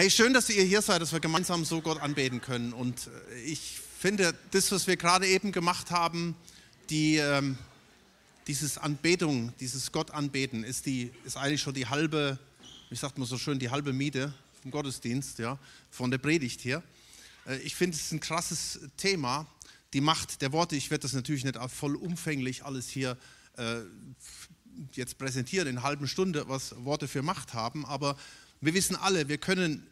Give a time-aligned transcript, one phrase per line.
[0.00, 2.72] Hey, schön, dass ihr hier seid, dass wir gemeinsam so Gott anbeten können.
[2.72, 6.34] Und äh, ich finde, das, was wir gerade eben gemacht haben,
[6.88, 7.58] die, ähm,
[8.46, 12.38] dieses Anbetung, dieses Gott anbeten, ist, die, ist eigentlich schon die halbe,
[12.88, 14.32] wie sagt man so schön, die halbe Miete
[14.62, 15.58] vom Gottesdienst, ja,
[15.90, 16.82] von der Predigt hier.
[17.46, 19.46] Äh, ich finde, es ist ein krasses Thema,
[19.92, 20.76] die Macht der Worte.
[20.76, 23.18] Ich werde das natürlich nicht vollumfänglich alles hier
[23.58, 23.80] äh,
[24.94, 28.16] jetzt präsentieren in einer halben Stunde, was Worte für Macht haben, aber
[28.62, 29.86] wir wissen alle, wir können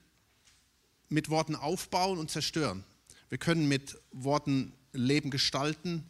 [1.08, 2.84] mit Worten aufbauen und zerstören.
[3.28, 6.04] Wir können mit Worten Leben gestalten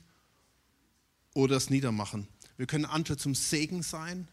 [1.35, 2.29] oder es niedermachen.
[2.57, 4.29] Wir können andere zum Segen sein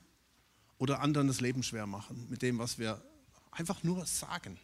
[0.77, 3.01] oder anderen das Leben schwer machen mit dem, was wir
[3.51, 4.59] einfach nur sagen.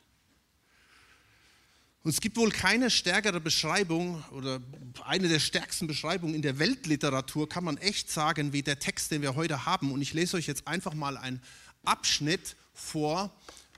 [2.03, 4.59] Und es gibt wohl keine stärkere Beschreibung oder
[5.05, 9.21] eine der stärksten Beschreibungen in der Weltliteratur, kann man echt sagen, wie der Text, den
[9.21, 9.91] wir heute haben.
[9.91, 11.41] Und ich lese euch jetzt einfach mal einen
[11.83, 13.31] Abschnitt vor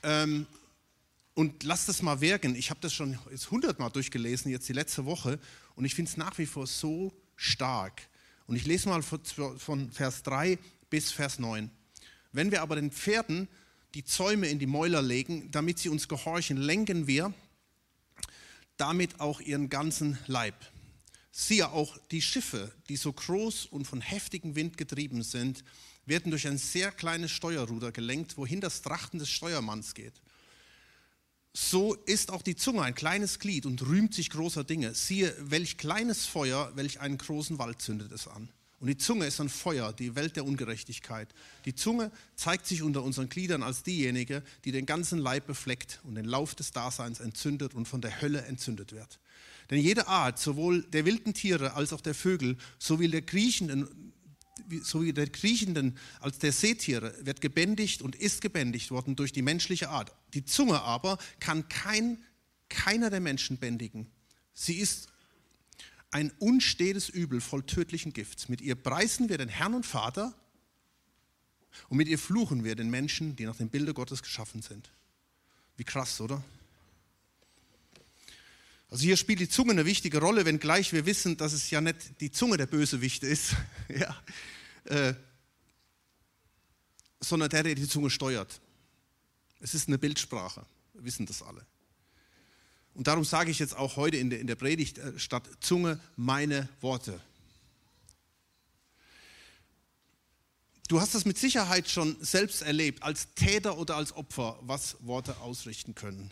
[0.03, 0.48] ähm,
[1.34, 2.55] und lasst das mal wirken.
[2.55, 5.40] Ich habe das schon jetzt hundertmal durchgelesen, jetzt die letzte Woche,
[5.75, 8.02] und ich finde es nach wie vor so stark.
[8.45, 10.59] Und ich lese mal von Vers 3
[10.90, 11.72] bis Vers 9.
[12.31, 13.48] Wenn wir aber den Pferden
[13.94, 17.34] die Zäume in die Mäuler legen, damit sie uns gehorchen, lenken wir
[18.78, 20.56] damit auch ihren ganzen Leib.
[21.31, 25.64] Siehe, auch die Schiffe, die so groß und von heftigem Wind getrieben sind,
[26.06, 30.22] werden durch ein sehr kleines Steuerruder gelenkt, wohin das Trachten des Steuermanns geht.
[31.56, 34.96] So ist auch die Zunge ein kleines Glied und rühmt sich großer Dinge.
[34.96, 38.50] Siehe, welch kleines Feuer, welch einen großen Wald zündet es an.
[38.80, 41.30] Und die Zunge ist ein Feuer, die Welt der Ungerechtigkeit.
[41.66, 46.16] Die Zunge zeigt sich unter unseren Gliedern als diejenige, die den ganzen Leib befleckt und
[46.16, 49.20] den Lauf des Daseins entzündet und von der Hölle entzündet wird.
[49.70, 54.12] Denn jede Art, sowohl der wilden Tiere als auch der Vögel, sowie der kriechenden,
[54.84, 59.90] sowie der kriechenden als der Seetiere, wird gebändigt und ist gebändigt worden durch die menschliche
[59.90, 60.14] Art.
[60.34, 62.23] Die Zunge aber kann kein,
[62.70, 64.08] keiner der Menschen bändigen.
[64.54, 65.08] Sie ist
[66.12, 68.47] ein unstetes Übel voll tödlichen Gifts.
[68.47, 70.34] Mit ihr preisen wir den Herrn und Vater
[71.90, 74.92] und mit ihr fluchen wir den Menschen, die nach dem Bilde Gottes geschaffen sind.
[75.75, 76.44] Wie krass, oder?
[78.94, 82.22] Also hier spielt die Zunge eine wichtige Rolle, wenngleich wir wissen, dass es ja nicht
[82.22, 83.56] die Zunge der Bösewichte ist,
[83.90, 84.16] ja,
[84.84, 85.16] äh,
[87.20, 88.62] sondern der, der die Zunge steuert.
[89.62, 91.66] Es ist eine Bildsprache, wir wissen das alle.
[92.94, 96.00] Und darum sage ich jetzt auch heute in der, in der Predigt äh, statt Zunge
[96.16, 97.20] meine Worte.
[100.88, 105.38] Du hast das mit Sicherheit schon selbst erlebt, als Täter oder als Opfer, was Worte
[105.38, 106.30] ausrichten können.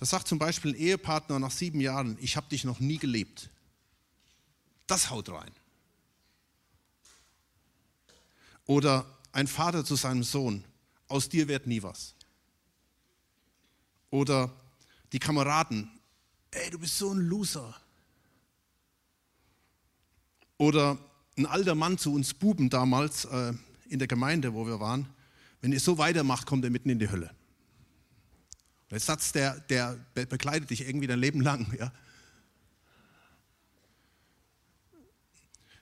[0.00, 3.50] Das sagt zum Beispiel ein Ehepartner nach sieben Jahren, ich habe dich noch nie gelebt.
[4.86, 5.50] Das haut rein.
[8.64, 10.64] Oder ein Vater zu seinem Sohn,
[11.06, 12.14] aus dir wird nie was.
[14.08, 14.50] Oder
[15.12, 15.90] die Kameraden,
[16.50, 17.76] ey, du bist so ein Loser.
[20.56, 20.96] Oder
[21.36, 23.52] ein alter Mann zu uns Buben damals äh,
[23.90, 25.10] in der Gemeinde, wo wir waren,
[25.60, 27.34] wenn ihr so weitermacht, kommt ihr mitten in die Hölle.
[28.90, 31.72] Der Satz, der, der begleitet dich irgendwie dein Leben lang.
[31.78, 31.92] Ja?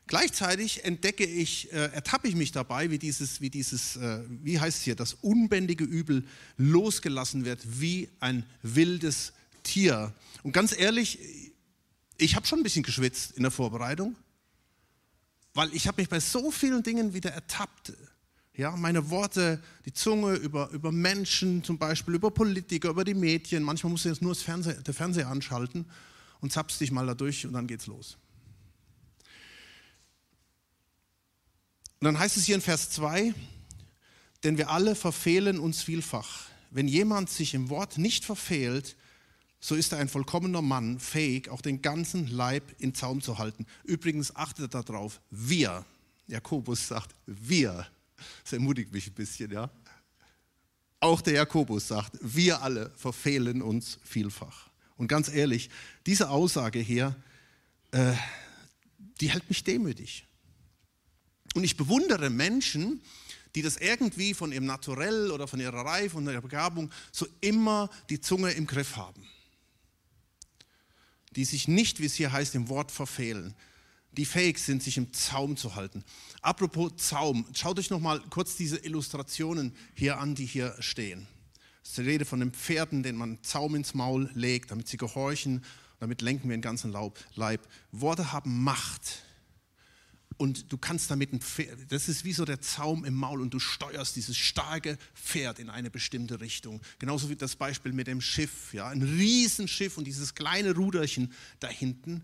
[0.09, 4.79] Gleichzeitig entdecke ich, äh, ertappe ich mich dabei, wie dieses, wie dieses, äh, wie heißt
[4.79, 6.27] es hier, das unbändige Übel
[6.57, 10.15] losgelassen wird, wie ein wildes Tier.
[10.43, 11.19] Und ganz ehrlich,
[12.17, 14.17] ich habe schon ein bisschen geschwitzt in der Vorbereitung,
[15.53, 17.93] weil ich habe mich bei so vielen Dingen wieder ertappt.
[18.59, 23.63] Ja, meine Worte, die Zunge über, über Menschen zum Beispiel, über Politiker, über die Medien.
[23.63, 25.87] Manchmal musst du jetzt nur das Fernseher, der Fernseher anschalten
[26.41, 28.19] und zappst dich mal da durch und dann geht's los.
[32.01, 33.33] Und dann heißt es hier in Vers 2,
[34.43, 36.47] denn wir alle verfehlen uns vielfach.
[36.73, 38.97] Wenn jemand sich im Wort nicht verfehlt,
[39.61, 43.67] so ist er ein vollkommener Mann, fähig, auch den ganzen Leib in Zaum zu halten.
[43.85, 45.85] Übrigens achtet darauf, wir,
[46.27, 47.87] Jakobus sagt, wir,
[48.43, 49.71] das ermutigt mich ein bisschen, ja.
[51.01, 54.69] Auch der Jakobus sagt, wir alle verfehlen uns vielfach.
[54.97, 55.71] Und ganz ehrlich,
[56.07, 57.15] diese Aussage hier,
[57.93, 58.15] äh,
[59.21, 60.27] die hält mich demütig.
[61.55, 63.01] Und ich bewundere Menschen,
[63.55, 67.91] die das irgendwie von ihrem Naturell oder von ihrer Reife und ihrer Begabung so immer
[68.11, 69.27] die Zunge im Griff haben.
[71.37, 73.55] Die sich nicht, wie es hier heißt, im Wort verfehlen.
[74.19, 76.03] Die fähig sind, sich im Zaum zu halten.
[76.43, 81.29] Apropos Zaum, schaut euch noch mal kurz diese Illustrationen hier an, die hier stehen.
[81.85, 84.97] Es ist die Rede von den Pferden, denen man Zaum ins Maul legt, damit sie
[84.97, 85.65] gehorchen.
[86.01, 86.93] Damit lenken wir den ganzen
[87.37, 87.61] Leib.
[87.93, 89.23] Worte haben Macht.
[90.37, 93.55] und du kannst damit ein Pferd, das ist wie so der Zaum im Maul und
[93.55, 96.81] du steuerst dieses starke Pferd in eine bestimmte Richtung.
[96.99, 101.69] Genauso wie das Beispiel mit dem Schiff, ja, ein Riesenschiff und dieses kleine Ruderchen da
[101.69, 102.23] hinten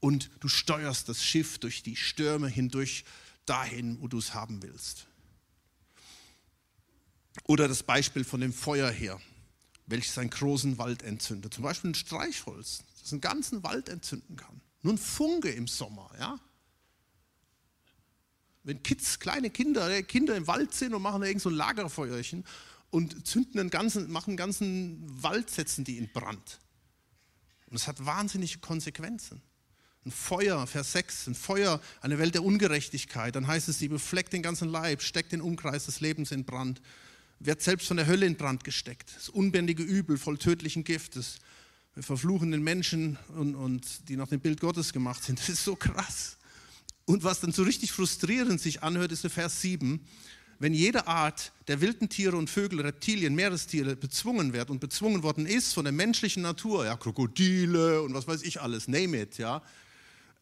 [0.00, 3.04] und du steuerst das Schiff durch die Stürme hindurch
[3.44, 5.06] dahin, wo du es haben willst.
[7.44, 9.20] Oder das Beispiel von dem Feuerheer,
[9.86, 11.54] welches einen großen Wald entzündet.
[11.54, 14.60] Zum Beispiel ein Streichholz, das einen ganzen Wald entzünden kann.
[14.82, 16.40] Nur ein Funke im Sommer, ja.
[18.62, 21.54] Wenn Kids, kleine Kinder, äh, Kinder im Wald sind und machen da irgend so ein
[21.54, 22.44] Lagerfeuerchen
[22.90, 26.60] und zünden einen ganzen, machen einen ganzen Wald, setzen die in Brand.
[27.66, 29.40] Und das hat wahnsinnige Konsequenzen.
[30.06, 33.36] Ein Feuer, Vers 6, ein Feuer, eine Welt der Ungerechtigkeit.
[33.36, 36.80] Dann heißt es, sie befleckt den ganzen Leib, steckt den Umkreis des Lebens in Brand,
[37.38, 39.12] wird selbst von der Hölle in Brand gesteckt.
[39.14, 41.38] Das unbändige Übel voll tödlichen Giftes.
[41.94, 45.38] Wir verfluchen den Menschen und, und die nach dem Bild Gottes gemacht sind.
[45.38, 46.38] Das ist so krass.
[47.04, 50.00] Und was dann so richtig frustrierend sich anhört, ist der Vers 7.
[50.60, 55.46] Wenn jede Art der wilden Tiere und Vögel, Reptilien, Meerestiere bezwungen wird und bezwungen worden
[55.46, 59.62] ist von der menschlichen Natur, ja, Krokodile und was weiß ich alles, name it, ja,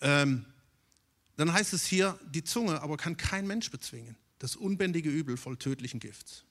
[0.01, 0.45] ähm,
[1.37, 4.17] dann heißt es hier, die Zunge aber kann kein Mensch bezwingen.
[4.39, 6.45] Das unbändige Übel voll tödlichen Gifts.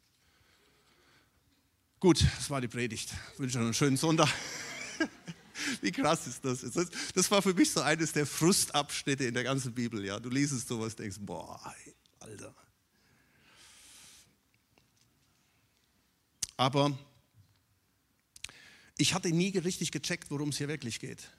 [2.00, 3.14] Gut, das war die Predigt.
[3.34, 4.30] Ich wünsche euch einen schönen Sonntag.
[5.82, 6.62] Wie krass ist das?
[7.14, 10.06] Das war für mich so eines der Frustabschnitte in der ganzen Bibel.
[10.06, 11.74] Ja, du liest es sowas, denkst, boah,
[12.20, 12.54] Alter.
[16.56, 16.98] Aber
[18.98, 21.30] ich hatte nie richtig gecheckt, worum es hier wirklich geht.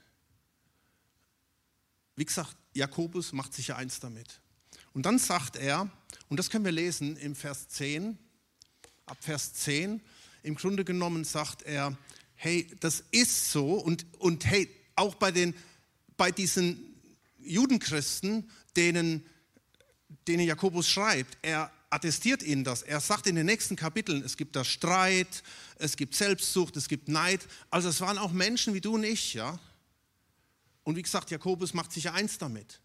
[2.18, 4.40] Wie gesagt, Jakobus macht sich ja eins damit.
[4.92, 5.88] Und dann sagt er,
[6.28, 8.18] und das können wir lesen im Vers 10,
[9.06, 10.00] ab Vers 10,
[10.42, 11.96] im Grunde genommen sagt er,
[12.34, 15.54] hey, das ist so und, und hey, auch bei, den,
[16.16, 17.00] bei diesen
[17.38, 19.24] Judenchristen, denen,
[20.26, 22.82] denen Jakobus schreibt, er attestiert ihnen das.
[22.82, 25.44] Er sagt in den nächsten Kapiteln, es gibt da Streit,
[25.76, 27.46] es gibt Selbstsucht, es gibt Neid.
[27.70, 29.60] Also es waren auch Menschen wie du und ich, ja.
[30.88, 32.80] Und wie gesagt, Jakobus macht sich eins damit.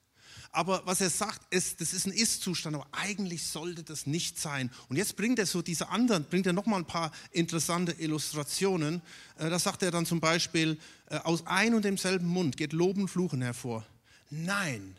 [0.51, 4.69] Aber was er sagt, ist, das ist ein Ist-Zustand, aber eigentlich sollte das nicht sein.
[4.89, 9.01] Und jetzt bringt er so diese anderen, bringt er nochmal ein paar interessante Illustrationen.
[9.37, 10.77] Äh, da sagt er dann zum Beispiel,
[11.11, 13.85] äh, aus ein und demselben Mund geht Loben, Fluchen hervor.
[14.29, 14.97] Nein.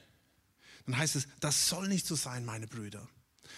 [0.87, 3.07] Dann heißt es, das soll nicht so sein, meine Brüder.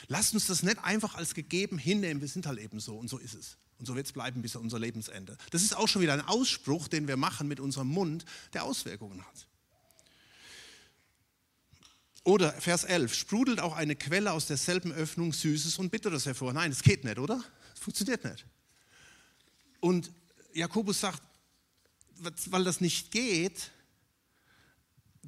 [0.09, 3.19] Lasst uns das nicht einfach als gegeben hinnehmen, wir sind halt eben so und so
[3.19, 3.59] ist es.
[3.79, 5.37] Und so wird es bleiben bis unser Lebensende.
[5.51, 8.25] Das ist auch schon wieder ein Ausspruch, den wir machen mit unserem Mund,
[8.55, 9.47] der Auswirkungen hat.
[12.27, 16.53] Oder Vers 11, sprudelt auch eine Quelle aus derselben Öffnung Süßes und Bitteres hervor.
[16.53, 17.45] Nein, das geht nicht, oder?
[17.71, 18.45] Das funktioniert nicht.
[19.79, 20.11] Und
[20.53, 21.23] Jakobus sagt,
[22.17, 23.71] weil das nicht geht,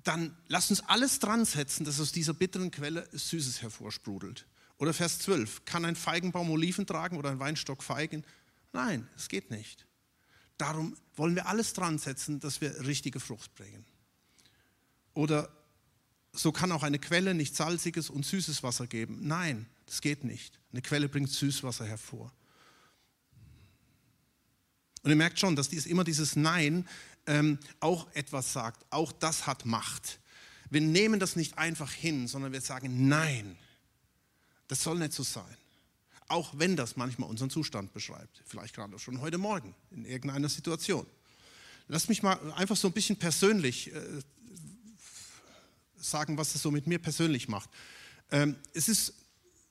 [0.03, 4.48] dann lass uns alles dran setzen, dass aus dieser bitteren Quelle Süßes hervorsprudelt.
[4.79, 8.25] Oder Vers 12, kann ein Feigenbaum Oliven tragen oder ein Weinstock Feigen?
[8.73, 9.87] Nein, es geht nicht.
[10.57, 13.85] Darum wollen wir alles dran setzen, dass wir richtige Frucht bringen.
[15.15, 15.49] Oder
[16.33, 19.19] so kann auch eine Quelle nicht salziges und süßes Wasser geben.
[19.23, 20.61] Nein, das geht nicht.
[20.73, 22.33] Eine Quelle bringt Süßwasser hervor.
[25.03, 26.87] Und ihr merkt schon, dass dies, immer dieses Nein
[27.27, 28.85] ähm, auch etwas sagt.
[28.91, 30.21] Auch das hat Macht.
[30.71, 33.57] Wir nehmen das nicht einfach hin, sondern wir sagen Nein.
[34.69, 35.57] Das soll nicht so sein.
[36.29, 38.43] Auch wenn das manchmal unseren Zustand beschreibt.
[38.47, 41.07] Vielleicht gerade schon heute Morgen in irgendeiner Situation.
[41.89, 44.01] Lass mich mal einfach so ein bisschen persönlich äh,
[45.97, 47.71] sagen, was es so mit mir persönlich macht.
[48.31, 49.15] Ähm, es ist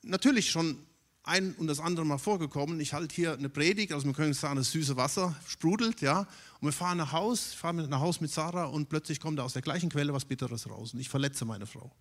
[0.01, 0.83] natürlich schon
[1.23, 2.79] ein und das andere Mal vorgekommen.
[2.79, 6.21] Ich halte hier eine Predigt, also wir können sagen, das süße Wasser sprudelt, ja.
[6.59, 9.53] Und wir fahren nach Haus, fahren nach Haus mit Sarah und plötzlich kommt da aus
[9.53, 11.91] der gleichen Quelle was Bitteres raus und ich verletze meine Frau.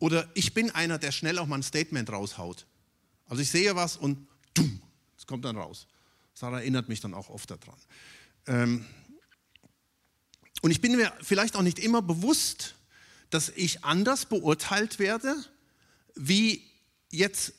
[0.00, 2.66] Oder ich bin einer, der schnell auch mal ein Statement raushaut.
[3.26, 4.82] Also ich sehe was und dumm,
[5.16, 5.86] es kommt dann raus.
[6.34, 7.78] Sarah erinnert mich dann auch oft daran.
[8.46, 8.86] Ähm,
[10.62, 12.74] und ich bin mir vielleicht auch nicht immer bewusst,
[13.28, 15.36] dass ich anders beurteilt werde,
[16.14, 16.66] wie
[17.10, 17.52] jetzt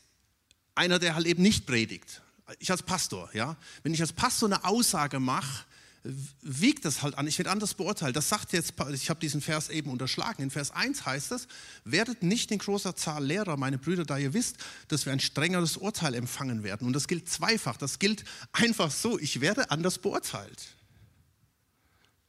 [0.75, 2.21] einer, der halt eben nicht predigt.
[2.59, 3.55] Ich als Pastor, ja.
[3.83, 5.65] Wenn ich als Pastor eine Aussage mache,
[6.03, 7.27] wiegt das halt an.
[7.27, 8.15] Ich werde anders beurteilt.
[8.15, 10.41] Das sagt jetzt, ich habe diesen Vers eben unterschlagen.
[10.41, 11.47] In Vers 1 heißt es,
[11.83, 15.77] werdet nicht in großer Zahl Lehrer, meine Brüder, da ihr wisst, dass wir ein strengeres
[15.77, 16.87] Urteil empfangen werden.
[16.87, 17.77] Und das gilt zweifach.
[17.77, 20.69] Das gilt einfach so, ich werde anders beurteilt.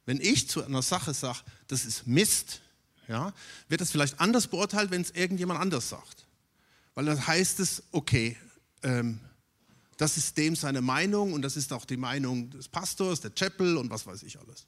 [0.05, 1.39] Wenn ich zu einer Sache sage,
[1.69, 2.61] das ist Mist,
[3.09, 3.33] ja,
[3.69, 6.27] wird das vielleicht anders beurteilt, wenn es irgendjemand anders sagt.
[6.95, 8.37] Weil dann heißt es, okay,
[8.83, 9.21] ähm,
[10.03, 13.77] Das ist dem seine Meinung und das ist auch die Meinung des Pastors, der Chapel
[13.77, 14.67] und was weiß ich alles.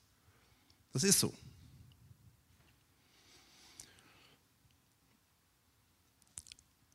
[0.92, 1.34] Das ist so.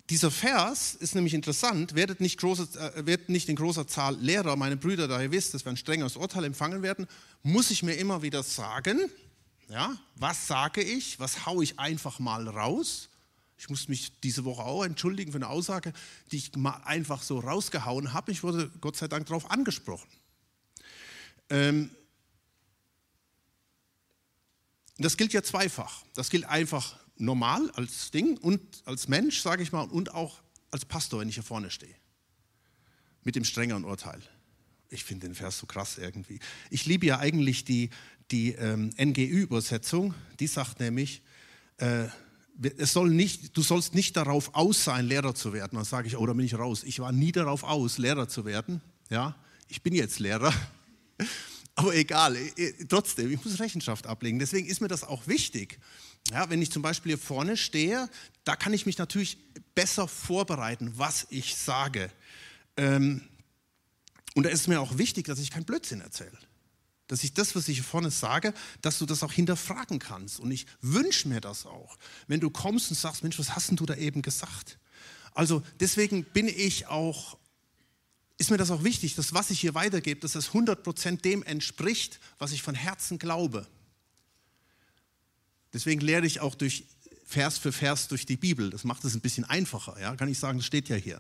[0.10, 4.56] Dieser Vers ist nämlich interessant, werdet nicht, große, äh, werdet nicht in großer Zahl Lehrer,
[4.56, 7.08] meine Brüder, da ihr wisst, dass wir ein strengeres Urteil empfangen werden,
[7.44, 9.12] muss ich mir immer wieder sagen,
[9.68, 13.09] ja, was sage ich, was haue ich einfach mal raus.
[13.60, 15.92] Ich muss mich diese Woche auch entschuldigen für eine Aussage,
[16.32, 16.52] die ich
[16.86, 18.32] einfach so rausgehauen habe.
[18.32, 20.08] Ich wurde Gott sei Dank darauf angesprochen.
[21.50, 21.92] Ähm,
[24.98, 26.06] das gilt ja zweifach.
[26.14, 30.86] Das gilt einfach normal als Ding und als Mensch, sage ich mal, und auch als
[30.86, 31.96] Pastor, wenn ich hier vorne stehe.
[33.26, 34.22] Mit dem strengeren Urteil.
[34.90, 36.40] Ich finde den Vers so krass irgendwie.
[36.70, 37.90] Ich liebe ja eigentlich die,
[38.32, 40.14] die ähm, NGÜ-Übersetzung.
[40.40, 41.22] Die sagt nämlich,
[41.78, 42.08] äh,
[42.78, 45.76] es soll nicht, du sollst nicht darauf aus sein, Lehrer zu werden.
[45.76, 46.84] Dann sage ich, oh, da bin ich raus.
[46.84, 48.82] Ich war nie darauf aus, Lehrer zu werden.
[49.10, 49.36] Ja,
[49.68, 50.54] ich bin jetzt Lehrer.
[51.76, 52.38] Aber egal,
[52.90, 54.40] trotzdem, ich muss Rechenschaft ablegen.
[54.40, 55.80] Deswegen ist mir das auch wichtig.
[56.32, 58.10] Ja, wenn ich zum Beispiel hier vorne stehe,
[58.44, 59.38] da kann ich mich natürlich
[59.76, 62.12] besser vorbereiten, was ich sage.
[62.76, 63.22] Ähm,
[64.36, 66.38] und da ist mir auch wichtig, dass ich kein Blödsinn erzähle.
[67.10, 70.40] Dass ich das, was ich hier vorne sage, dass du das auch hinterfragen kannst.
[70.40, 71.98] Und ich wünsche mir das auch.
[72.28, 74.78] Wenn du kommst und sagst, Mensch, was hast denn du da eben gesagt?
[75.34, 77.38] Also deswegen bin ich auch,
[78.38, 82.20] ist mir das auch wichtig, dass was ich hier weitergebe, dass das 100% dem entspricht,
[82.38, 83.66] was ich von Herzen glaube.
[85.74, 86.86] Deswegen lehre ich auch durch
[87.26, 88.70] Vers für Vers durch die Bibel.
[88.70, 90.00] Das macht es ein bisschen einfacher.
[90.00, 90.16] Ja?
[90.16, 91.20] Kann ich sagen, das steht ja hier.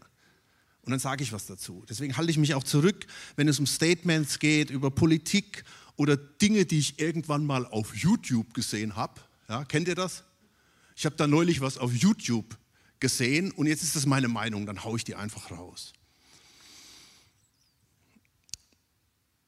[0.82, 1.86] Und dann sage ich was dazu.
[1.88, 3.06] Deswegen halte ich mich auch zurück,
[3.36, 5.64] wenn es um Statements geht, über Politik
[6.00, 9.20] oder Dinge, die ich irgendwann mal auf YouTube gesehen habe.
[9.50, 10.24] Ja, kennt ihr das?
[10.96, 12.58] Ich habe da neulich was auf YouTube
[13.02, 15.92] gesehen und jetzt ist das meine Meinung, dann haue ich die einfach raus.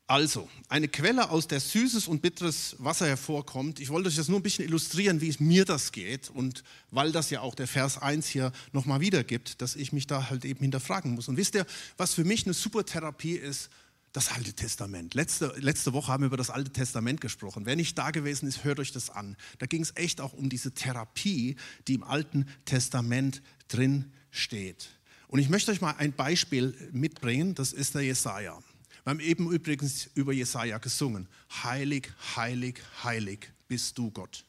[0.07, 3.79] Also, eine Quelle, aus der süßes und bitteres Wasser hervorkommt.
[3.79, 6.29] Ich wollte euch das nur ein bisschen illustrieren, wie es mir das geht.
[6.29, 10.29] Und weil das ja auch der Vers 1 hier nochmal wiedergibt, dass ich mich da
[10.29, 11.29] halt eben hinterfragen muss.
[11.29, 11.65] Und wisst ihr,
[11.95, 13.69] was für mich eine super Therapie ist?
[14.13, 15.13] Das Alte Testament.
[15.13, 17.65] Letzte, letzte Woche haben wir über das Alte Testament gesprochen.
[17.65, 19.37] Wer nicht da gewesen ist, hört euch das an.
[19.59, 21.55] Da ging es echt auch um diese Therapie,
[21.87, 24.89] die im Alten Testament drin steht.
[25.27, 27.55] Und ich möchte euch mal ein Beispiel mitbringen.
[27.55, 28.59] Das ist der Jesaja.
[29.03, 31.29] Wir haben eben übrigens über Jesaja gesungen.
[31.63, 34.43] Heilig, heilig, heilig bist du Gott.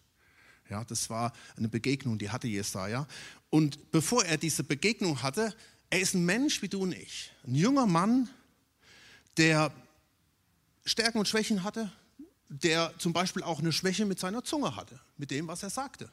[0.68, 3.06] Ja, das war eine Begegnung, die hatte Jesaja.
[3.48, 5.54] Und bevor er diese Begegnung hatte,
[5.88, 7.30] er ist ein Mensch wie du und ich.
[7.46, 8.28] Ein junger Mann,
[9.36, 9.72] der
[10.84, 11.90] Stärken und Schwächen hatte,
[12.48, 16.10] der zum Beispiel auch eine Schwäche mit seiner Zunge hatte, mit dem, was er sagte.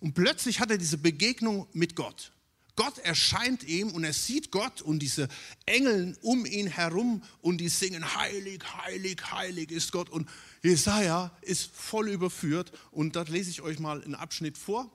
[0.00, 2.32] Und plötzlich hat er diese Begegnung mit Gott.
[2.76, 5.28] Gott erscheint ihm und er sieht Gott und diese
[5.66, 10.08] Engel um ihn herum und die singen, heilig, heilig, heilig ist Gott.
[10.08, 10.28] Und
[10.62, 14.92] Jesaja ist voll überführt und da lese ich euch mal einen Abschnitt vor.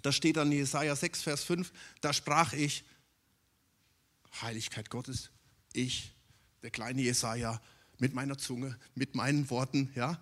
[0.00, 2.84] Da steht dann Jesaja 6, Vers 5, da sprach ich,
[4.40, 5.28] Heiligkeit Gottes,
[5.72, 6.12] ich,
[6.62, 7.60] der kleine Jesaja,
[7.98, 10.18] mit meiner Zunge, mit meinen Worten, ja,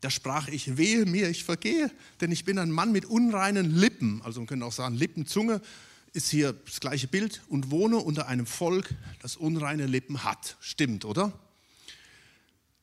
[0.00, 1.90] da sprach ich, wehe mir, ich vergehe,
[2.20, 4.22] denn ich bin ein Mann mit unreinen Lippen.
[4.22, 5.60] Also man könnte auch sagen, Lippenzunge
[6.12, 10.56] ist hier das gleiche Bild und wohne unter einem Volk, das unreine Lippen hat.
[10.60, 11.32] Stimmt, oder?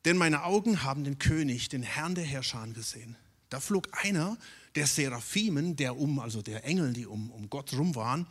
[0.04, 3.16] Denn meine Augen haben den König, den Herrn der Herrscher gesehen.
[3.48, 4.36] Da flog einer
[4.74, 8.26] der Seraphimen, der um, also der Engel, die um, um Gott rum waren,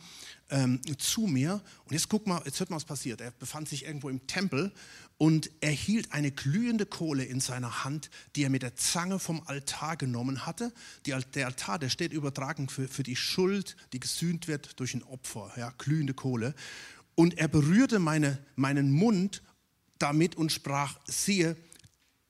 [0.54, 1.60] ähm, zu mir.
[1.84, 3.20] Und jetzt guck mal, jetzt hört mal, was passiert.
[3.20, 4.72] Er befand sich irgendwo im Tempel
[5.18, 9.42] und er hielt eine glühende Kohle in seiner Hand, die er mit der Zange vom
[9.46, 10.72] Altar genommen hatte.
[11.06, 15.02] Die, der Altar, der steht übertragen für, für die Schuld, die gesühnt wird durch ein
[15.02, 16.54] Opfer, ja, glühende Kohle.
[17.16, 19.42] Und er berührte meine, meinen Mund
[19.98, 21.56] damit und sprach, siehe,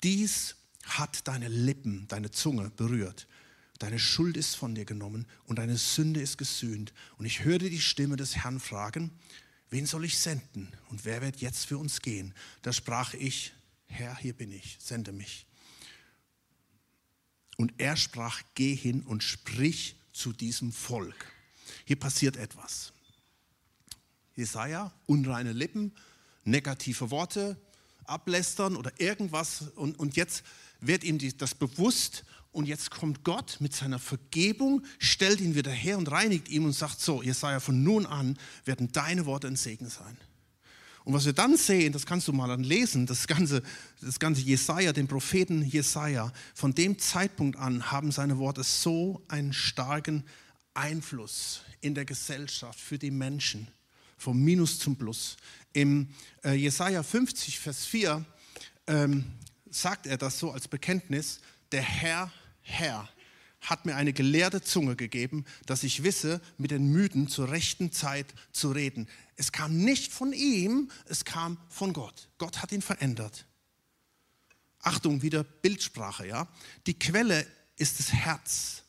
[0.02, 3.26] dies hat deine Lippen, deine Zunge berührt.
[3.85, 6.95] Deine Schuld ist von dir genommen und deine Sünde ist gesühnt.
[7.19, 9.11] Und ich hörte die Stimme des Herrn fragen,
[9.69, 12.33] wen soll ich senden und wer wird jetzt für uns gehen?
[12.62, 13.53] Da sprach ich,
[13.85, 15.47] Herr, hier bin ich, sende mich.
[17.59, 21.31] Und er sprach, geh hin und sprich zu diesem Volk.
[21.85, 22.95] Hier passiert etwas.
[24.35, 25.93] Jesaja, unreine Lippen,
[26.45, 27.61] negative Worte,
[28.05, 29.69] ablästern oder irgendwas.
[29.76, 30.43] Und, und jetzt
[30.81, 35.73] wird ihm die, das bewusst und jetzt kommt Gott mit seiner Vergebung, stellt ihn wieder
[35.73, 39.56] her und reinigt ihn und sagt so, Jesaja, von nun an werden deine Worte ein
[39.56, 40.16] Segen sein.
[41.04, 43.62] Und was wir dann sehen, das kannst du mal dann lesen, das ganze,
[44.00, 49.52] das ganze Jesaja, den Propheten Jesaja, von dem Zeitpunkt an haben seine Worte so einen
[49.52, 50.25] starken
[50.73, 53.68] Einfluss in der Gesellschaft für die Menschen
[54.16, 55.37] vom Minus zum Plus.
[55.73, 56.08] Im
[56.44, 58.25] äh, Jesaja 50, Vers 4
[58.87, 59.25] ähm,
[59.70, 61.40] sagt er das so als Bekenntnis:
[61.73, 62.32] Der Herr,
[62.64, 63.09] Herr,
[63.61, 68.35] hat mir eine gelehrte Zunge gegeben, dass ich wisse, mit den Müden zur rechten Zeit
[68.52, 69.09] zu reden.
[69.37, 72.28] Es kam nicht von ihm, es kam von Gott.
[72.38, 73.47] Gott hat ihn verändert.
[74.80, 76.49] Achtung, wieder Bildsprache, ja.
[76.87, 78.83] Die Quelle ist das Herz,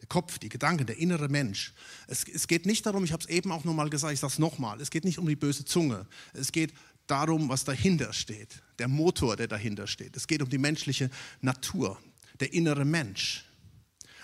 [0.00, 1.74] der Kopf, die Gedanken, der innere Mensch.
[2.06, 4.38] Es, es geht nicht darum, ich habe es eben auch nochmal gesagt, ich sage es
[4.38, 6.06] nochmal, es geht nicht um die böse Zunge.
[6.32, 6.72] Es geht
[7.08, 10.16] darum, was dahinter steht, der Motor, der dahinter steht.
[10.16, 11.10] Es geht um die menschliche
[11.40, 12.00] Natur,
[12.40, 13.44] der innere Mensch.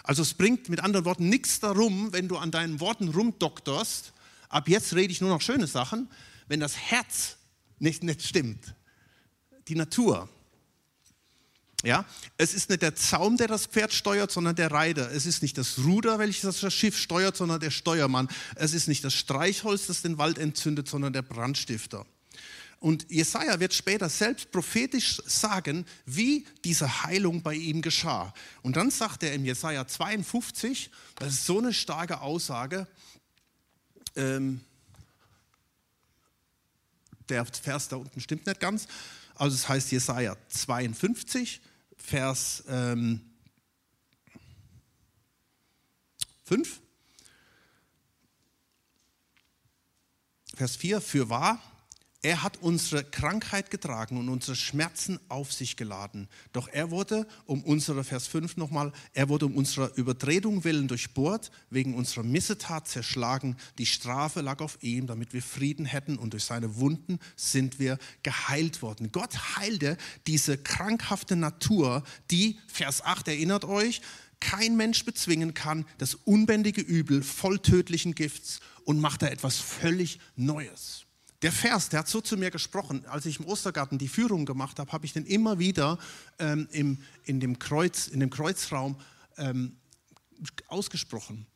[0.02, 4.12] Also es bringt mit anderen Worten nichts darum, wenn du an deinen Worten rumdoktorst,
[4.48, 6.08] ab jetzt rede ich nur noch schöne Sachen,
[6.46, 7.36] wenn das Herz
[7.78, 8.74] nicht, nicht stimmt.
[9.68, 10.28] Die Natur.
[11.82, 12.04] Ja,
[12.36, 15.10] es ist nicht der Zaum, der das Pferd steuert, sondern der Reiter.
[15.12, 18.28] Es ist nicht das Ruder, welches das Schiff steuert, sondern der Steuermann.
[18.54, 22.06] Es ist nicht das Streichholz, das den Wald entzündet, sondern der Brandstifter.
[22.78, 28.34] Und Jesaja wird später selbst prophetisch sagen, wie diese Heilung bei ihm geschah.
[28.62, 32.86] Und dann sagt er im Jesaja 52, das ist so eine starke Aussage,
[34.14, 34.60] ähm,
[37.28, 38.86] der Vers da unten stimmt nicht ganz,
[39.34, 41.60] also es heißt Jesaja 52,
[41.96, 43.20] Vers ähm,
[46.44, 46.80] 5.
[50.54, 51.60] Vers 4, für wahr,
[52.26, 56.26] er hat unsere Krankheit getragen und unsere Schmerzen auf sich geladen.
[56.52, 61.52] Doch er wurde um unsere, Vers 5 nochmal, er wurde um unserer Übertretung willen durchbohrt,
[61.70, 63.54] wegen unserer Missetat zerschlagen.
[63.78, 67.96] Die Strafe lag auf ihm, damit wir Frieden hätten und durch seine Wunden sind wir
[68.24, 69.12] geheilt worden.
[69.12, 72.02] Gott heilte diese krankhafte Natur,
[72.32, 74.00] die, Vers 8 erinnert euch,
[74.40, 80.18] kein Mensch bezwingen kann, das unbändige Übel voll tödlichen Gifts und macht da etwas völlig
[80.34, 81.05] Neues.
[81.46, 84.80] Der Vers, der hat so zu mir gesprochen, als ich im Ostergarten die Führung gemacht
[84.80, 85.96] habe, habe ich den immer wieder
[86.40, 88.98] ähm, im, in, dem Kreuz, in dem Kreuzraum
[89.36, 89.76] ähm,
[90.66, 91.46] ausgesprochen,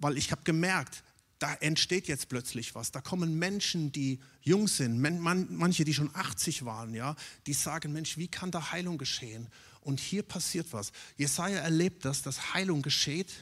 [0.00, 1.04] weil ich habe gemerkt,
[1.38, 2.90] da entsteht jetzt plötzlich was.
[2.90, 7.14] Da kommen Menschen, die jung sind, manche, die schon 80 waren, ja,
[7.46, 9.46] die sagen, Mensch, wie kann da Heilung geschehen?
[9.82, 10.90] Und hier passiert was.
[11.16, 13.32] Jesaja erlebt das, dass Heilung geschieht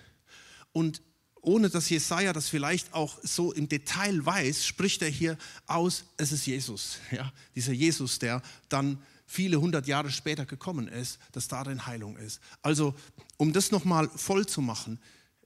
[0.72, 1.00] und
[1.46, 6.32] ohne dass Jesaja das vielleicht auch so im Detail weiß, spricht er hier aus, es
[6.32, 6.98] ist Jesus.
[7.12, 12.40] Ja, dieser Jesus, der dann viele hundert Jahre später gekommen ist, dass darin Heilung ist.
[12.62, 12.94] Also,
[13.36, 14.98] um das nochmal voll zu machen,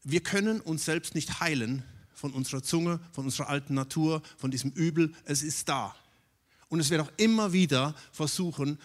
[0.02, 1.82] wir können uns selbst nicht heilen
[2.14, 5.12] von unserer Zunge, von unserer alten Natur, von diesem Übel.
[5.26, 5.94] Es ist da.
[6.70, 8.78] Und es wird auch immer wieder versuchen,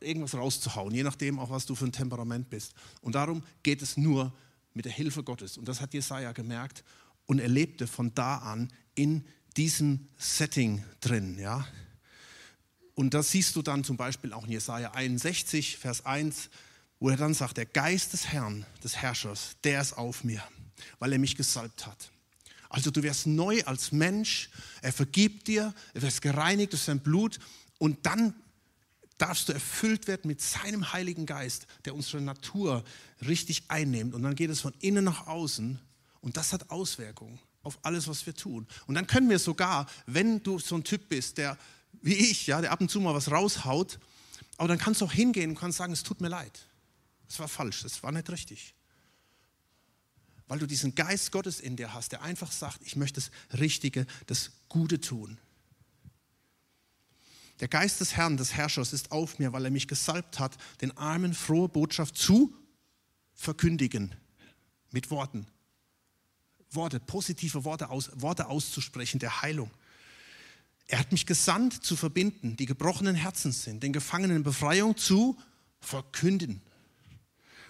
[0.00, 2.72] irgendwas rauszuhauen, je nachdem auch, was du für ein Temperament bist.
[3.02, 4.32] Und darum geht es nur
[4.74, 5.56] mit der Hilfe Gottes.
[5.56, 6.84] Und das hat Jesaja gemerkt
[7.26, 9.24] und er lebte von da an in
[9.56, 11.38] diesem Setting drin.
[11.38, 11.66] Ja?
[12.94, 16.50] Und das siehst du dann zum Beispiel auch in Jesaja 61, Vers 1,
[17.00, 20.42] wo er dann sagt: Der Geist des Herrn, des Herrschers, der ist auf mir,
[20.98, 22.10] weil er mich gesalbt hat.
[22.68, 24.50] Also du wirst neu als Mensch,
[24.82, 27.38] er vergibt dir, er wirst gereinigt durch sein Blut
[27.78, 28.34] und dann
[29.18, 32.84] darfst du erfüllt werden mit seinem Heiligen Geist, der unsere Natur
[33.26, 34.14] richtig einnimmt.
[34.14, 35.78] Und dann geht es von innen nach außen
[36.20, 38.66] und das hat Auswirkungen auf alles, was wir tun.
[38.86, 41.56] Und dann können wir sogar, wenn du so ein Typ bist, der
[42.02, 43.98] wie ich, ja, der ab und zu mal was raushaut,
[44.56, 46.66] aber dann kannst du auch hingehen und kannst sagen, es tut mir leid.
[47.28, 48.74] Es war falsch, es war nicht richtig.
[50.46, 54.06] Weil du diesen Geist Gottes in dir hast, der einfach sagt, ich möchte das Richtige,
[54.26, 55.38] das Gute tun.
[57.60, 60.96] Der Geist des Herrn, des Herrschers, ist auf mir, weil er mich gesalbt hat, den
[60.96, 62.54] Armen frohe Botschaft zu
[63.32, 64.14] verkündigen.
[64.90, 65.46] Mit Worten.
[66.70, 69.70] Worte, positive Worte, aus, Worte auszusprechen, der Heilung.
[70.86, 75.38] Er hat mich gesandt, zu verbinden, die gebrochenen Herzen sind, den Gefangenen Befreiung zu
[75.80, 76.60] verkünden.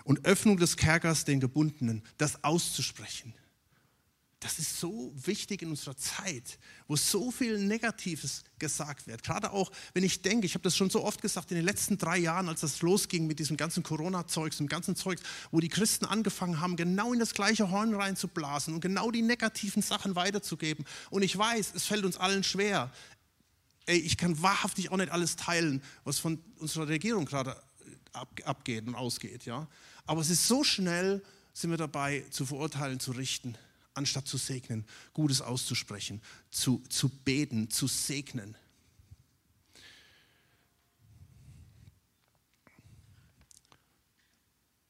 [0.04, 3.34] Und Öffnung des Kerkers den Gebundenen, das auszusprechen.
[4.44, 9.22] Das ist so wichtig in unserer Zeit, wo so viel Negatives gesagt wird.
[9.22, 11.96] Gerade auch, wenn ich denke, ich habe das schon so oft gesagt, in den letzten
[11.96, 16.04] drei Jahren, als das losging mit diesem ganzen Corona-Zeugs, dem ganzen Zeugs, wo die Christen
[16.04, 20.84] angefangen haben, genau in das gleiche Horn reinzublasen und genau die negativen Sachen weiterzugeben.
[21.08, 22.92] Und ich weiß, es fällt uns allen schwer.
[23.86, 27.56] Ey, ich kann wahrhaftig auch nicht alles teilen, was von unserer Regierung gerade
[28.12, 29.46] abgeht und ausgeht.
[29.46, 29.68] Ja?
[30.04, 33.56] Aber es ist so schnell, sind wir dabei, zu verurteilen, zu richten
[33.94, 38.56] anstatt zu segnen, Gutes auszusprechen, zu, zu beten, zu segnen.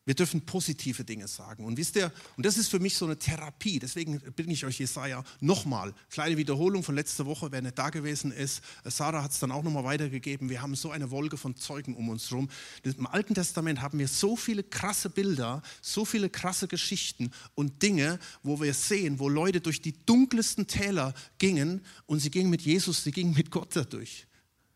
[0.07, 1.65] Wir dürfen positive Dinge sagen.
[1.65, 3.79] Und wisst ihr, und das ist für mich so eine Therapie.
[3.79, 5.95] Deswegen bringe ich euch Jesaja nochmal.
[6.11, 8.63] Kleine Wiederholung von letzter Woche, wer nicht da gewesen ist.
[8.85, 10.51] Sarah hat es dann auch nochmal weitergegeben.
[10.51, 12.51] Wir haben so eine Wolke von Zeugen um uns herum.
[12.83, 18.19] Im Alten Testament haben wir so viele krasse Bilder, so viele krasse Geschichten und Dinge,
[18.43, 23.05] wo wir sehen, wo Leute durch die dunkelsten Täler gingen und sie gingen mit Jesus,
[23.05, 24.27] sie gingen mit Gott dadurch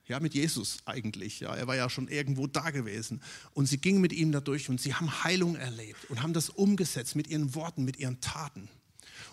[0.09, 1.40] ja, mit Jesus eigentlich.
[1.40, 3.21] Ja, er war ja schon irgendwo da gewesen.
[3.53, 7.14] Und sie gingen mit ihm dadurch und sie haben Heilung erlebt und haben das umgesetzt
[7.14, 8.68] mit ihren Worten, mit ihren Taten.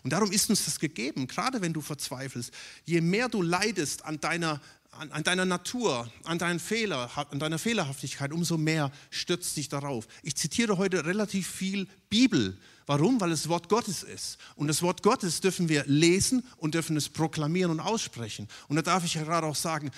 [0.04, 2.52] Und darum ist uns das gegeben, gerade wenn du verzweifelst.
[2.86, 4.62] Je mehr du leidest an deiner,
[4.92, 10.08] an, an deiner Natur, an, deinen Fehler, an deiner Fehlerhaftigkeit, umso mehr stürzt dich darauf.
[10.24, 12.58] Ich zitiere heute relativ viel Bibel.
[12.86, 13.20] Warum?
[13.20, 14.38] Weil es Wort Gottes ist.
[14.56, 18.48] Und das Wort Gottes dürfen wir lesen und dürfen es proklamieren und aussprechen.
[18.68, 19.90] Und da darf ich gerade auch sagen,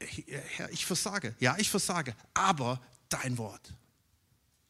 [0.00, 1.34] Herr, ich versage.
[1.40, 2.14] Ja, ich versage.
[2.34, 3.74] Aber dein Wort.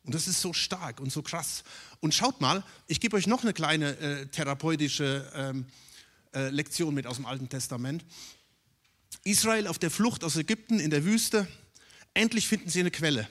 [0.04, 1.64] Und das ist so stark und so krass.
[2.00, 5.66] Und schaut mal, ich gebe euch noch eine kleine äh, therapeutische ähm,
[6.32, 8.04] äh, Lektion mit aus dem Alten Testament.
[9.24, 11.46] Israel auf der Flucht aus Ägypten in der Wüste.
[12.14, 13.28] Endlich finden sie eine Quelle.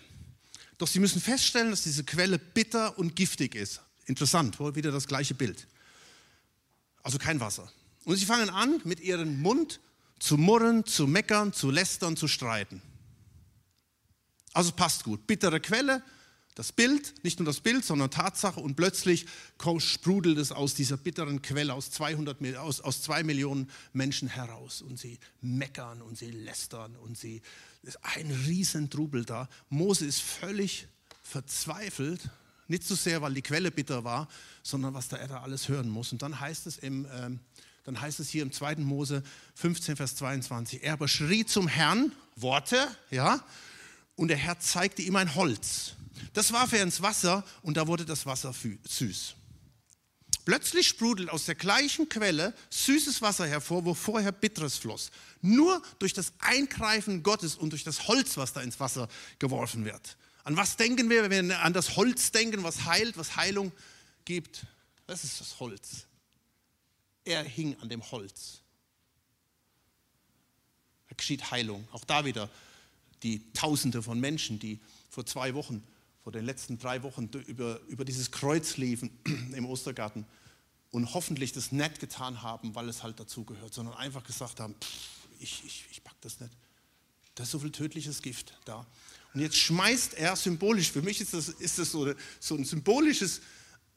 [0.77, 3.81] Doch sie müssen feststellen, dass diese Quelle bitter und giftig ist.
[4.05, 5.67] Interessant, wieder das gleiche Bild.
[7.01, 7.71] Also kein Wasser.
[8.05, 9.79] Und sie fangen an, mit ihrem Mund
[10.19, 12.81] zu murren, zu meckern, zu lästern, zu streiten.
[14.53, 15.27] Also passt gut.
[15.27, 16.01] Bittere Quelle,
[16.55, 19.27] das Bild, nicht nur das Bild, sondern Tatsache und plötzlich
[19.77, 24.97] sprudelt es aus dieser bitteren Quelle aus, 200, aus, aus zwei Millionen Menschen heraus und
[24.97, 27.43] sie meckern und sie lästern und sie,
[27.83, 29.47] es ist ein Riesentrubel da.
[29.69, 30.87] Mose ist völlig
[31.21, 32.27] verzweifelt,
[32.67, 34.27] nicht so sehr, weil die Quelle bitter war,
[34.63, 36.11] sondern was da er da alles hören muss.
[36.11, 37.39] Und dann heißt es im ähm,
[37.87, 38.75] dann heißt es hier im 2.
[38.79, 39.23] Mose
[39.55, 43.41] 15, Vers 22, er aber schrie zum Herrn Worte, ja,
[44.17, 45.93] und der Herr zeigte ihm ein Holz.
[46.33, 49.35] Das warf er ins Wasser und da wurde das Wasser süß.
[50.43, 55.09] Plötzlich sprudelt aus der gleichen Quelle süßes Wasser hervor, wo vorher bitteres floss.
[55.41, 59.07] Nur durch das Eingreifen Gottes und durch das Holz, was da ins Wasser
[59.39, 60.17] geworfen wird.
[60.43, 63.71] An was denken wir, wenn wir an das Holz denken, was heilt, was Heilung
[64.25, 64.65] gibt?
[65.05, 66.07] Das ist das Holz.
[67.27, 68.61] Er hing an dem Holz.
[71.09, 71.85] Da geschieht Heilung.
[71.91, 72.49] Auch da wieder
[73.21, 75.83] die Tausende von Menschen, die vor zwei Wochen,
[76.23, 79.11] vor den letzten drei Wochen über, über dieses Kreuz liefen
[79.53, 80.25] im Ostergarten
[80.91, 85.17] und hoffentlich das nicht getan haben, weil es halt dazugehört, sondern einfach gesagt haben, pff,
[85.41, 86.53] ich, ich, ich pack das nicht.
[87.35, 88.85] Da ist so viel tödliches Gift da.
[89.33, 93.41] Und jetzt schmeißt er symbolisch, für mich ist das, ist das so, so ein symbolisches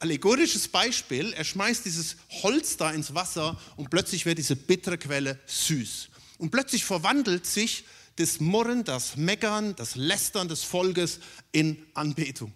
[0.01, 5.39] allegorisches Beispiel, er schmeißt dieses Holz da ins Wasser und plötzlich wird diese bittere Quelle
[5.45, 6.09] süß.
[6.37, 7.85] Und plötzlich verwandelt sich
[8.15, 11.19] das Murren, das Meckern, das Lästern des Volkes
[11.51, 12.51] in Anbetung.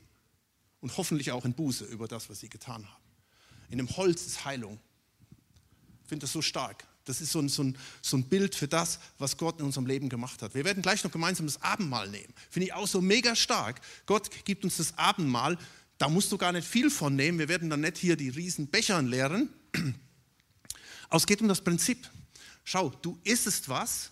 [0.81, 3.03] Und hoffentlich auch in Buße über das, was sie getan haben.
[3.69, 4.79] In dem Holz ist Heilung.
[6.03, 6.85] Ich finde das so stark.
[7.05, 9.85] Das ist so ein, so, ein, so ein Bild für das, was Gott in unserem
[9.85, 10.55] Leben gemacht hat.
[10.55, 12.33] Wir werden gleich noch gemeinsam das Abendmahl nehmen.
[12.49, 13.81] Finde ich auch so mega stark.
[14.07, 15.57] Gott gibt uns das Abendmahl
[15.97, 17.39] da musst du gar nicht viel von nehmen.
[17.39, 19.49] Wir werden dann nicht hier die riesen Bechern leeren.
[21.09, 22.09] Aber es geht um das Prinzip.
[22.63, 24.11] Schau, du isst was,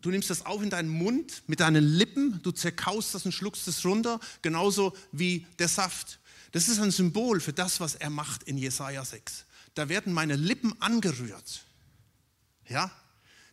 [0.00, 3.66] du nimmst das auf in deinen Mund mit deinen Lippen, du zerkaust das und schluckst
[3.66, 6.20] es runter, genauso wie der Saft.
[6.52, 9.46] Das ist ein Symbol für das, was er macht in Jesaja 6.
[9.74, 11.64] Da werden meine Lippen angerührt.
[12.68, 12.90] Ja?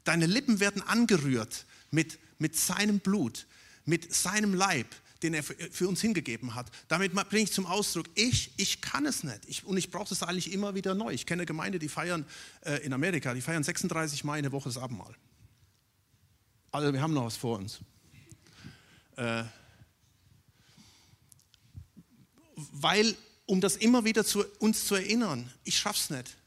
[0.03, 3.47] Deine Lippen werden angerührt mit, mit seinem Blut,
[3.85, 4.87] mit seinem Leib,
[5.23, 6.69] den er für uns hingegeben hat.
[6.87, 9.39] Damit bringe ich zum Ausdruck, ich, ich kann es nicht.
[9.47, 11.13] Ich, und ich brauche das eigentlich immer wieder neu.
[11.13, 12.25] Ich kenne Gemeinde, die feiern
[12.61, 15.15] äh, in Amerika, die feiern 36 Mal in der Woche das Abendmahl.
[16.71, 17.79] Also wir haben noch was vor uns.
[19.15, 19.43] Äh,
[22.55, 26.37] weil, um das immer wieder zu uns zu erinnern, ich schaff's nicht.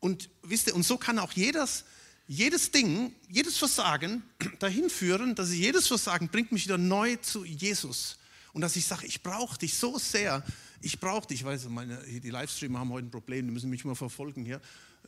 [0.00, 1.84] Und wisst ihr, und so kann auch jedes,
[2.26, 4.22] jedes Ding, jedes Versagen
[4.58, 8.18] dahin führen, dass ich jedes Versagen bringt mich wieder neu zu Jesus.
[8.52, 10.44] Und dass ich sage, ich brauche dich so sehr.
[10.80, 11.40] Ich brauche dich.
[11.40, 14.60] Ich weiß, meine, die Livestreamer haben heute ein Problem, die müssen mich mal verfolgen hier.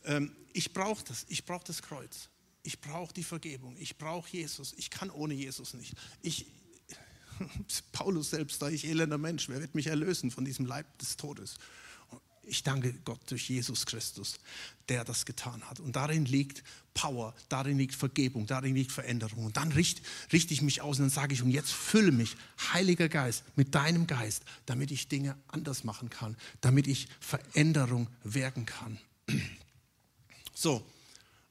[0.04, 1.24] Ähm, ich brauche das.
[1.28, 2.28] Ich brauche das Kreuz.
[2.64, 3.76] Ich brauche die Vergebung.
[3.78, 4.74] Ich brauche Jesus.
[4.76, 5.94] Ich kann ohne Jesus nicht.
[6.22, 6.46] Ich,
[7.92, 11.56] Paulus selbst, da ich elender Mensch, wer wird mich erlösen von diesem Leib des Todes?
[12.48, 14.38] Ich danke Gott durch Jesus Christus,
[14.88, 15.80] der das getan hat.
[15.80, 16.62] Und darin liegt
[16.94, 19.44] Power, darin liegt Vergebung, darin liegt Veränderung.
[19.44, 20.00] Und dann richte,
[20.32, 22.36] richte ich mich aus und dann sage ich, und jetzt fülle mich,
[22.72, 28.66] Heiliger Geist, mit deinem Geist, damit ich Dinge anders machen kann, damit ich Veränderung wirken
[28.66, 28.98] kann.
[30.58, 30.90] So,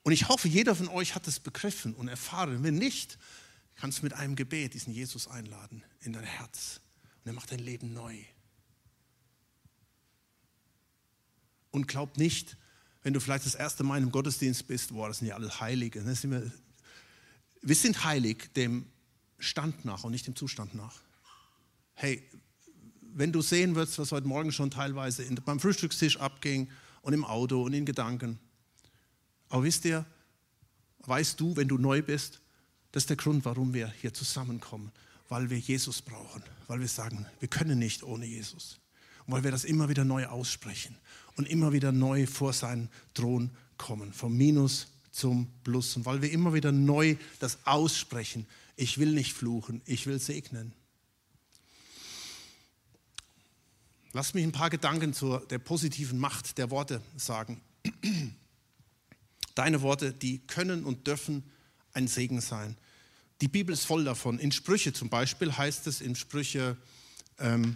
[0.05, 2.63] und ich hoffe, jeder von euch hat es begriffen und erfahren.
[2.63, 3.19] Wenn nicht,
[3.75, 6.79] kannst du mit einem Gebet diesen Jesus einladen in dein Herz
[7.23, 8.15] Und er macht dein Leben neu.
[11.75, 12.55] Und glaub nicht,
[13.03, 16.01] wenn du vielleicht das erste Mal im Gottesdienst bist, boah, das sind ja alle Heilige.
[16.15, 16.49] Sind wir,
[17.61, 18.85] wir sind heilig dem
[19.39, 21.01] Stand nach und nicht dem Zustand nach.
[21.93, 22.23] Hey,
[23.13, 26.69] wenn du sehen würdest, was heute Morgen schon teilweise in, beim Frühstückstisch abging
[27.01, 28.39] und im Auto und in Gedanken.
[29.49, 30.05] Aber wisst ihr,
[30.99, 32.39] weißt du, wenn du neu bist,
[32.93, 34.93] das ist der Grund, warum wir hier zusammenkommen,
[35.27, 38.79] weil wir Jesus brauchen, weil wir sagen, wir können nicht ohne Jesus.
[39.25, 40.95] Und weil wir das immer wieder neu aussprechen
[41.35, 45.95] und immer wieder neu vor seinen Thron kommen, vom Minus zum Plus.
[45.95, 48.45] Und weil wir immer wieder neu das aussprechen,
[48.75, 50.73] ich will nicht fluchen, ich will segnen.
[54.11, 57.61] Lass mich ein paar Gedanken zur der positiven Macht der Worte sagen.
[59.55, 61.43] Deine Worte, die können und dürfen
[61.93, 62.77] ein Segen sein.
[63.41, 64.39] Die Bibel ist voll davon.
[64.39, 66.77] In Sprüche zum Beispiel heißt es in Sprüche
[67.39, 67.75] ähm,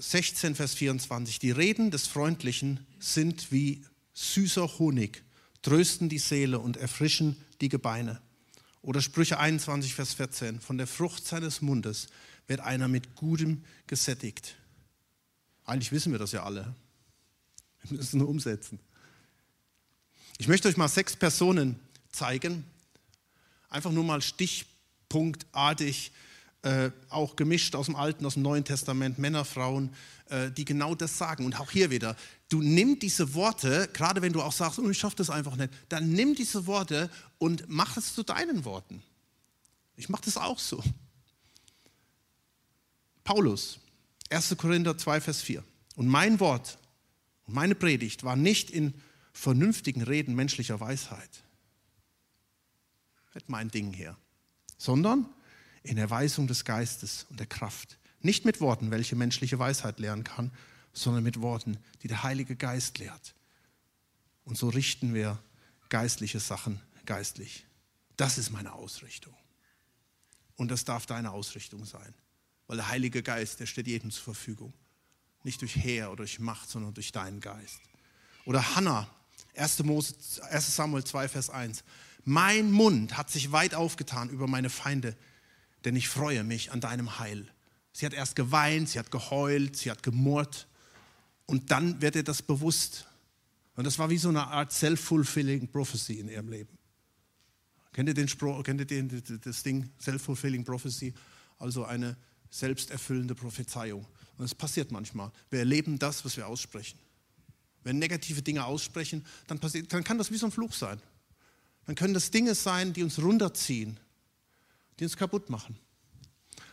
[0.00, 3.84] 16, Vers 24, die Reden des Freundlichen sind wie
[4.14, 5.22] süßer Honig,
[5.60, 8.20] trösten die Seele und erfrischen die Gebeine.
[8.80, 12.08] Oder Sprüche 21, Vers 14, von der Frucht seines Mundes
[12.46, 14.56] wird einer mit Gutem gesättigt.
[15.66, 16.74] Eigentlich wissen wir das ja alle.
[17.82, 18.80] Wir müssen es nur umsetzen.
[20.38, 21.78] Ich möchte euch mal sechs Personen
[22.10, 22.64] zeigen,
[23.68, 26.12] einfach nur mal stichpunktartig,
[26.62, 29.94] äh, auch gemischt aus dem Alten, aus dem Neuen Testament, Männer, Frauen,
[30.28, 31.44] äh, die genau das sagen.
[31.44, 32.16] Und auch hier wieder,
[32.48, 35.72] du nimm diese Worte, gerade wenn du auch sagst, oh, ich schaffe das einfach nicht,
[35.88, 39.02] dann nimm diese Worte und mach es zu deinen Worten.
[39.96, 40.82] Ich mache das auch so.
[43.24, 43.78] Paulus,
[44.30, 44.56] 1.
[44.56, 45.62] Korinther 2, Vers 4.
[45.96, 46.78] Und mein Wort
[47.52, 48.94] meine Predigt war nicht in
[49.32, 51.44] vernünftigen Reden menschlicher Weisheit.
[53.34, 54.16] Nicht mein Ding hier.
[54.78, 55.26] Sondern
[55.82, 57.98] in Erweisung des Geistes und der Kraft.
[58.20, 60.50] Nicht mit Worten, welche menschliche Weisheit lehren kann,
[60.92, 63.34] sondern mit Worten, die der Heilige Geist lehrt.
[64.44, 65.38] Und so richten wir
[65.88, 67.66] geistliche Sachen geistlich.
[68.16, 69.34] Das ist meine Ausrichtung.
[70.56, 72.14] Und das darf deine Ausrichtung sein.
[72.66, 74.74] Weil der Heilige Geist, der steht jedem zur Verfügung.
[75.42, 77.80] Nicht durch Heer oder durch Macht, sondern durch deinen Geist.
[78.44, 79.08] Oder Hannah,
[79.56, 79.80] 1.
[79.80, 80.76] 1.
[80.76, 81.82] Samuel 2, Vers 1.
[82.24, 85.16] Mein Mund hat sich weit aufgetan über meine Feinde,
[85.84, 87.48] denn ich freue mich an deinem Heil.
[87.92, 90.68] Sie hat erst geweint, sie hat geheult, sie hat gemurrt
[91.46, 93.06] und dann wird ihr das bewusst.
[93.76, 96.78] Und das war wie so eine Art self-fulfilling prophecy in ihrem Leben.
[97.92, 101.12] Kennt ihr, den Spruch, kennt ihr das Ding self-fulfilling prophecy?
[101.58, 102.16] Also eine
[102.50, 104.06] selbsterfüllende Prophezeiung.
[104.38, 105.32] Und es passiert manchmal.
[105.50, 106.98] Wir erleben das, was wir aussprechen.
[107.82, 111.00] Wenn negative Dinge aussprechen, dann, passiert, dann kann das wie so ein Fluch sein.
[111.86, 113.98] Dann können das Dinge sein, die uns runterziehen,
[115.00, 115.76] die uns kaputt machen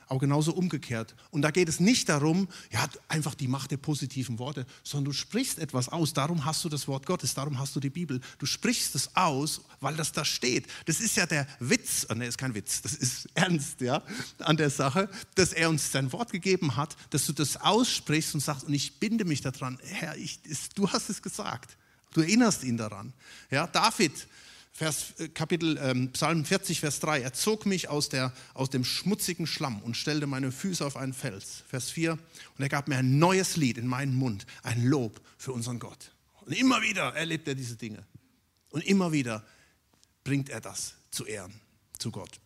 [0.10, 1.16] auch genauso umgekehrt.
[1.32, 5.14] Und da geht es nicht darum, ja, einfach die Macht der positiven Worte, sondern du
[5.14, 6.14] sprichst etwas aus.
[6.14, 8.22] Darum hast du das Wort Gottes, darum hast du die Bibel.
[8.40, 10.68] Du sprichst es aus, weil das da steht.
[10.86, 14.02] Das ist ja der Witz, oh, ne, ist kein Witz, das ist ernst, ja,
[14.40, 18.40] an der Sache, dass er uns sein Wort gegeben hat, dass du das aussprichst und
[18.40, 20.40] sagst, und ich binde mich daran, Herr, ich,
[20.76, 21.78] du hast es gesagt.
[22.14, 23.14] Du erinnerst ihn daran.
[23.52, 24.28] Ja, David,
[24.78, 27.22] Vers, äh, Kapitel ähm, Psalm 40, Vers 3.
[27.22, 31.14] Er zog mich aus, der, aus dem schmutzigen Schlamm und stellte meine Füße auf einen
[31.14, 31.64] Fels.
[31.68, 32.12] Vers 4.
[32.12, 32.20] Und
[32.60, 36.12] er gab mir ein neues Lied in meinen Mund, ein Lob für unseren Gott.
[36.42, 38.06] Und immer wieder erlebt er diese Dinge.
[38.70, 39.44] Und immer wieder
[40.24, 41.60] bringt er das zu Ehren,
[41.98, 42.40] zu Gott.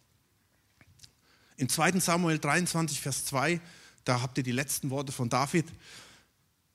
[1.57, 1.99] Im 2.
[1.99, 3.59] Samuel 23, Vers 2,
[4.05, 5.65] da habt ihr die letzten Worte von David.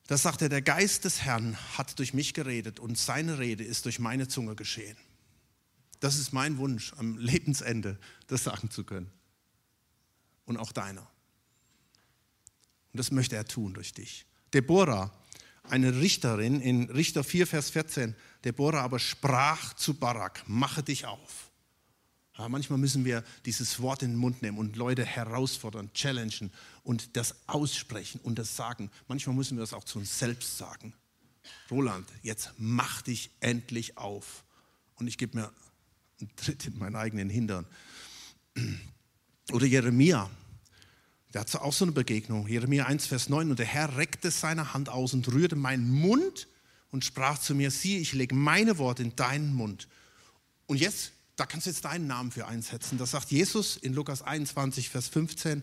[0.07, 3.87] Da sagt er, der Geist des Herrn hat durch mich geredet und seine Rede ist
[3.87, 4.99] durch meine Zunge geschehen.
[6.01, 9.11] Das ist mein Wunsch, am Lebensende das sagen zu können.
[10.45, 11.09] Und auch deiner.
[12.93, 14.27] Und das möchte er tun durch dich.
[14.55, 15.13] Deborah,
[15.65, 21.51] eine Richterin in Richter 4, Vers 14, Deborah aber sprach zu Barak, mache dich auf.
[22.39, 26.53] Ja, manchmal müssen wir dieses Wort in den Mund nehmen und Leute herausfordern, challengen
[26.85, 28.91] und das aussprechen und das sagen.
[29.09, 30.95] Manchmal müssen wir das auch zu uns selbst sagen.
[31.71, 34.45] Roland, jetzt mach dich endlich auf.
[34.97, 35.53] Und ich gebe mir
[36.21, 37.67] einen Tritt in meinen eigenen Hintern.
[39.53, 40.31] Oder Jeremia,
[41.33, 42.49] der hat auch so eine Begegnung.
[42.49, 43.51] Jeremia 1, Vers 9.
[43.51, 46.49] Und der Herr reckte seine Hand aus und rührte meinen Mund
[46.91, 49.89] und sprach zu mir: Siehe, ich lege meine Worte in deinen Mund.
[50.67, 52.99] Und jetzt, da kannst du jetzt deinen Namen für einsetzen.
[52.99, 55.63] Das sagt Jesus in Lukas 21, Vers 15.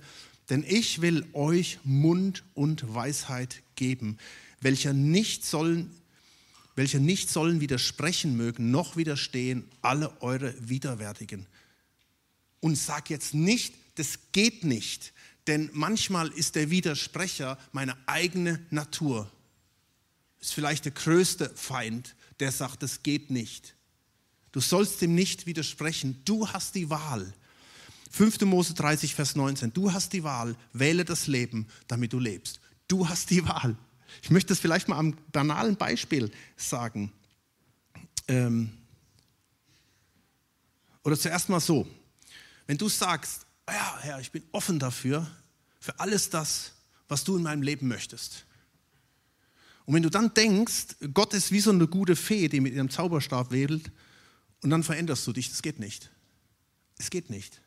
[0.50, 4.18] Denn ich will euch Mund und Weisheit geben,
[4.60, 5.90] welcher nicht sollen
[6.76, 11.46] welche nicht sollen widersprechen mögen, noch widerstehen alle eure Widerwärtigen.
[12.60, 15.14] Und sag jetzt nicht, das geht nicht,
[15.48, 19.30] Denn manchmal ist der Widersprecher meine eigene Natur.
[20.40, 23.76] Ist vielleicht der größte Feind, der sagt, es geht nicht.
[24.52, 26.22] Du sollst ihm nicht widersprechen.
[26.26, 27.34] Du hast die Wahl.
[28.12, 28.42] 5.
[28.42, 29.74] Mose 30, Vers 19.
[29.74, 32.60] Du hast die Wahl, wähle das Leben, damit du lebst.
[32.88, 33.76] Du hast die Wahl.
[34.22, 37.12] Ich möchte das vielleicht mal am banalen Beispiel sagen.
[38.28, 38.78] Ähm
[41.04, 41.88] oder zuerst mal so.
[42.68, 45.30] Wenn du sagst, ja, Herr, ich bin offen dafür,
[45.80, 46.72] für alles das,
[47.08, 48.46] was du in meinem Leben möchtest.
[49.86, 52.90] Und wenn du dann denkst, Gott ist wie so eine gute Fee, die mit ihrem
[52.90, 53.92] Zauberstab wedelt,
[54.62, 56.10] und dann veränderst du dich, das geht nicht.
[56.98, 57.62] Es geht nicht.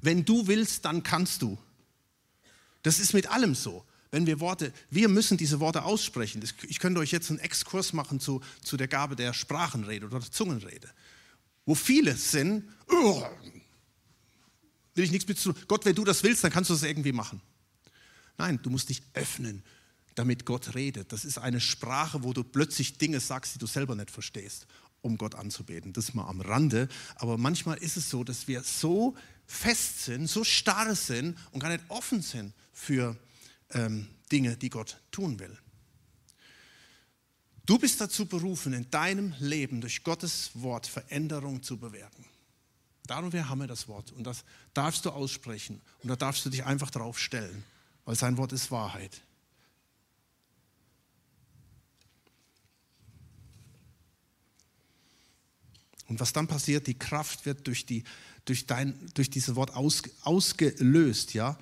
[0.00, 1.58] Wenn du willst, dann kannst du.
[2.82, 3.84] Das ist mit allem so.
[4.10, 6.42] Wenn wir Worte, wir müssen diese Worte aussprechen.
[6.68, 10.30] Ich könnte euch jetzt einen Exkurs machen zu, zu der Gabe der Sprachenrede oder der
[10.32, 10.90] Zungenrede,
[11.64, 13.24] wo viele sind, oh,
[14.94, 15.54] will ich nichts mit zu.
[15.68, 17.40] Gott, wenn du das willst, dann kannst du das irgendwie machen.
[18.36, 19.62] Nein, du musst dich öffnen,
[20.16, 21.12] damit Gott redet.
[21.12, 24.66] Das ist eine Sprache, wo du plötzlich Dinge sagst, die du selber nicht verstehst,
[25.02, 25.92] um Gott anzubeten.
[25.92, 26.88] Das ist mal am Rande.
[27.14, 29.14] Aber manchmal ist es so, dass wir so
[29.46, 33.16] fest sind, so starr sind und gar nicht offen sind für
[33.70, 35.56] ähm, Dinge, die Gott tun will.
[37.66, 42.24] Du bist dazu berufen, in deinem Leben durch Gottes Wort Veränderung zu bewirken.
[43.06, 46.50] Darum wir haben wir das Wort und das darfst du aussprechen und da darfst du
[46.50, 47.64] dich einfach drauf stellen,
[48.04, 49.20] weil sein Wort ist Wahrheit.
[56.08, 58.02] Und was dann passiert, die Kraft wird durch, die,
[58.44, 61.34] durch, dein, durch dieses Wort aus, ausgelöst.
[61.34, 61.56] Ja?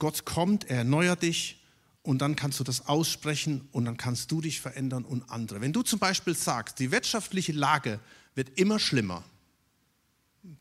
[0.00, 1.62] Gott kommt, er erneuert dich
[2.02, 5.60] und dann kannst du das aussprechen und dann kannst du dich verändern und andere.
[5.60, 8.00] Wenn du zum Beispiel sagst, die wirtschaftliche Lage
[8.34, 9.22] wird immer schlimmer,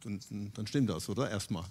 [0.04, 0.20] dann,
[0.54, 1.30] dann stimmt das, oder?
[1.32, 1.66] Erstmal.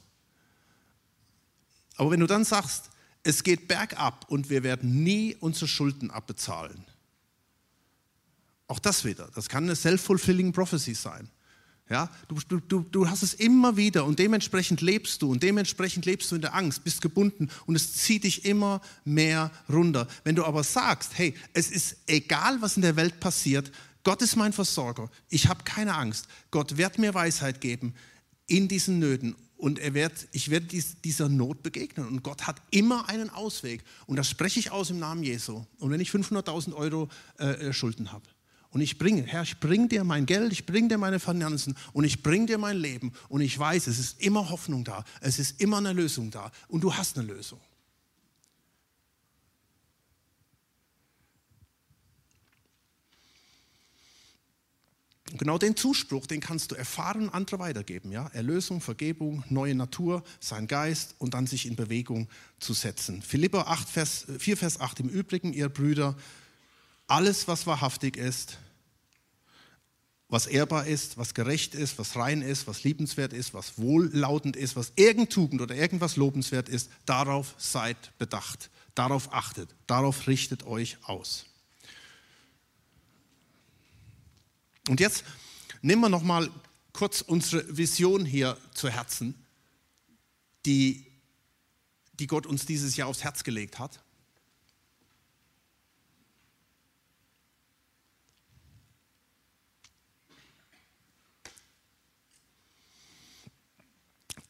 [1.97, 2.91] Aber wenn du dann sagst,
[3.23, 6.85] es geht bergab und wir werden nie unsere Schulden abbezahlen,
[8.67, 11.29] auch das wieder, das kann eine self-fulfilling prophecy sein.
[11.91, 16.31] Ja, du, du, du hast es immer wieder und dementsprechend lebst du und dementsprechend lebst
[16.31, 20.07] du in der Angst, bist gebunden und es zieht dich immer mehr runter.
[20.23, 23.73] Wenn du aber sagst, hey, es ist egal, was in der Welt passiert,
[24.05, 27.95] Gott ist mein Versorger, ich habe keine Angst, Gott wird mir Weisheit geben
[28.47, 32.61] in diesen Nöten und er wird, ich werde dies, dieser Not begegnen und Gott hat
[32.71, 35.65] immer einen Ausweg und das spreche ich aus im Namen Jesu.
[35.79, 38.29] Und wenn ich 500.000 Euro äh, äh Schulden habe,
[38.71, 42.05] und ich bringe, Herr, ich bringe dir mein Geld, ich bringe dir meine Finanzen und
[42.05, 43.13] ich bringe dir mein Leben.
[43.29, 46.83] Und ich weiß, es ist immer Hoffnung da, es ist immer eine Lösung da und
[46.83, 47.61] du hast eine Lösung.
[55.31, 58.13] Und genau den Zuspruch, den kannst du erfahren und andere weitergeben.
[58.13, 58.29] Ja?
[58.29, 62.29] Erlösung, Vergebung, neue Natur, sein Geist und dann sich in Bewegung
[62.61, 63.21] zu setzen.
[63.21, 66.17] Philippa 8, Vers, 4, Vers 8 im Übrigen, ihr Brüder,
[67.09, 68.59] alles, was wahrhaftig ist,
[70.29, 74.77] was ehrbar ist, was gerecht ist, was rein ist, was liebenswert ist, was wohllautend ist,
[74.77, 80.99] was irgend Tugend oder irgendwas lobenswert ist, darauf seid bedacht, darauf achtet, darauf richtet euch
[81.03, 81.47] aus.
[84.89, 85.25] Und jetzt
[85.81, 86.51] nehmen wir noch mal
[86.93, 89.35] kurz unsere Vision hier zu Herzen,
[90.67, 91.07] die,
[92.15, 94.03] die Gott uns dieses Jahr aufs Herz gelegt hat.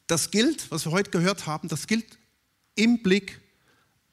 [0.09, 2.17] Das gilt, was wir heute gehört haben, das gilt
[2.75, 3.39] im Blick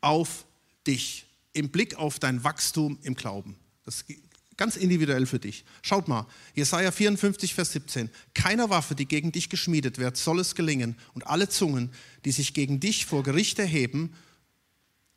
[0.02, 0.44] auf
[0.86, 3.56] dich, im Blick auf dein Wachstum im Glauben.
[3.84, 4.04] Das ist
[4.58, 5.64] ganz individuell für dich.
[5.80, 8.10] Schaut mal, Jesaja 54, Vers 17.
[8.34, 10.96] Keiner Waffe, die gegen dich geschmiedet wird, soll es gelingen.
[11.14, 11.90] Und alle Zungen,
[12.26, 14.14] die sich gegen dich vor Gericht erheben,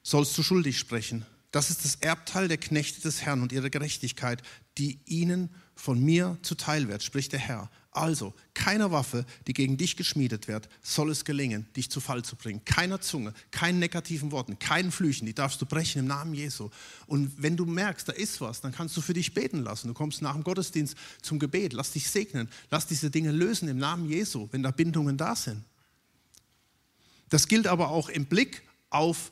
[0.02, 1.26] sollst du schuldig sprechen.
[1.52, 4.44] Das ist das Erbteil der Knechte des Herrn und ihre Gerechtigkeit,
[4.78, 7.70] die ihnen von mir zuteil wird, spricht der Herr.
[7.92, 12.36] Also, keiner Waffe, die gegen dich geschmiedet wird, soll es gelingen, dich zu Fall zu
[12.36, 12.64] bringen.
[12.64, 16.70] Keiner Zunge, keinen negativen Worten, keinen Flüchen, die darfst du brechen im Namen Jesu.
[17.08, 19.88] Und wenn du merkst, da ist was, dann kannst du für dich beten lassen.
[19.88, 23.80] Du kommst nach dem Gottesdienst zum Gebet, lass dich segnen, lass diese Dinge lösen im
[23.80, 25.64] Namen Jesu, wenn da Bindungen da sind.
[27.30, 28.62] Das gilt aber auch im Blick
[28.92, 29.32] auf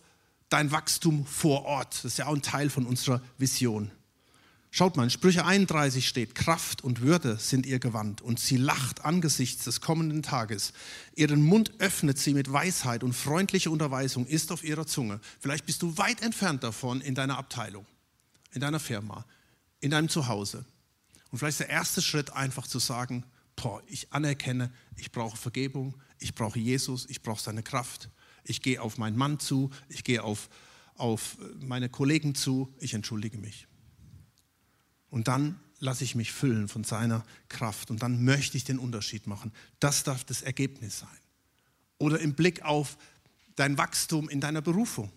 [0.50, 1.94] dein Wachstum vor Ort.
[1.94, 3.92] Das ist ja auch ein Teil von unserer Vision.
[4.78, 9.04] Schaut mal, in Sprüche 31 steht, Kraft und Würde sind ihr Gewand und sie lacht
[9.04, 10.72] angesichts des kommenden Tages.
[11.16, 15.20] Ihren Mund öffnet sie mit Weisheit und freundliche Unterweisung ist auf ihrer Zunge.
[15.40, 17.88] Vielleicht bist du weit entfernt davon in deiner Abteilung,
[18.52, 19.26] in deiner Firma,
[19.80, 20.64] in deinem Zuhause.
[21.32, 23.24] Und vielleicht ist der erste Schritt einfach zu sagen,
[23.56, 28.12] boah, ich anerkenne, ich brauche Vergebung, ich brauche Jesus, ich brauche seine Kraft.
[28.44, 30.50] Ich gehe auf meinen Mann zu, ich gehe auf,
[30.94, 33.68] auf meine Kollegen zu, ich entschuldige mich.
[35.10, 39.28] Und dann lasse ich mich füllen von seiner Kraft und dann möchte ich den Unterschied
[39.28, 39.52] machen.
[39.80, 41.10] Das darf das Ergebnis sein.
[42.00, 42.98] Oder im Blick auf
[43.56, 45.12] dein Wachstum in deiner Berufung.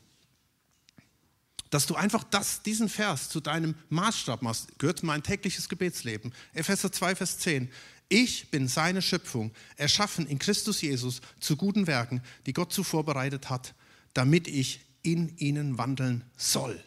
[1.70, 6.32] Dass du einfach das, diesen Vers zu deinem Maßstab machst, gehört mein tägliches Gebetsleben.
[6.52, 7.70] Epheser 2, Vers 10.
[8.08, 13.50] Ich bin seine Schöpfung, erschaffen in Christus Jesus zu guten Werken, die Gott zuvor bereitet
[13.50, 13.74] hat,
[14.14, 16.82] damit ich in ihnen wandeln soll.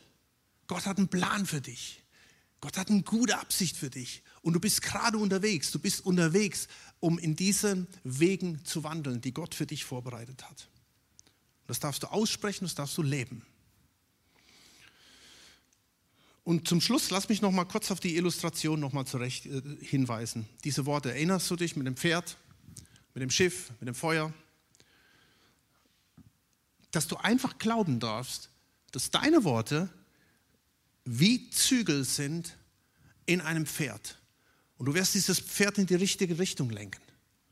[0.67, 2.02] Gott hat einen Plan für dich.
[2.63, 4.23] Gott hat eine gute Absicht für dich.
[4.41, 5.71] Und du bist gerade unterwegs.
[5.71, 6.69] Du bist unterwegs,
[7.01, 10.69] um in diesen Wegen zu wandeln, die Gott für dich vorbereitet hat.
[11.67, 13.45] Das darfst du aussprechen, das darfst du leben.
[16.45, 19.61] Und zum Schluss lass mich noch mal kurz auf die Illustration noch mal zurecht äh,
[19.81, 20.47] hinweisen.
[20.63, 22.37] Diese Worte, erinnerst du dich mit dem Pferd,
[23.13, 24.31] mit dem Schiff, mit dem Feuer?
[26.91, 28.49] Dass du einfach glauben darfst,
[28.93, 29.89] dass deine Worte
[31.05, 32.57] wie Zügel sind
[33.25, 34.17] in einem Pferd.
[34.77, 37.01] Und du wirst dieses Pferd in die richtige Richtung lenken.